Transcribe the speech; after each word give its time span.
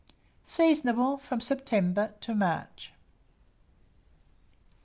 Seasonable 0.43 1.17
from 1.19 1.39
September 1.39 2.15
to 2.21 2.33
March. 2.33 2.91